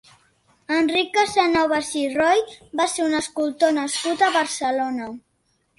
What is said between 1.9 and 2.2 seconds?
i